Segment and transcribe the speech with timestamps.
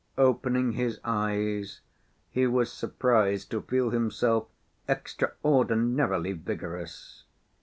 [0.17, 1.81] Opening his eyes,
[2.31, 4.47] he was surprised to feel himself
[4.87, 7.25] extraordinarily vigorous.